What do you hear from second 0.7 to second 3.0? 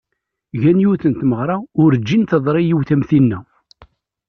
yiwet n tmeɣra, urǧin d-teḍri yiwet